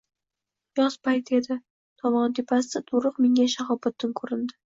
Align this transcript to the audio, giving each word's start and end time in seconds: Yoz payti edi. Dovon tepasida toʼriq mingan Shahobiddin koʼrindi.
Yoz 0.79 0.95
payti 1.07 1.37
edi. 1.39 1.57
Dovon 2.05 2.35
tepasida 2.39 2.81
toʼriq 2.87 3.23
mingan 3.27 3.53
Shahobiddin 3.57 4.17
koʼrindi. 4.21 4.59